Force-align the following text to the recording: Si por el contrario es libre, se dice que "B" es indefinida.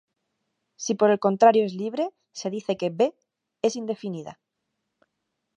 Si 0.83 0.95
por 0.95 1.11
el 1.11 1.19
contrario 1.19 1.63
es 1.63 1.75
libre, 1.75 2.09
se 2.31 2.49
dice 2.49 2.75
que 2.75 2.89
"B" 2.89 3.13
es 3.61 3.75
indefinida. 3.75 4.39